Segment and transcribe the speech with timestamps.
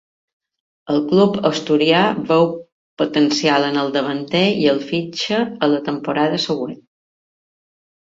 [0.91, 1.99] El club asturià
[2.31, 2.45] veu
[3.01, 6.81] potencial en el davanter i el fitxa a la temporada següent.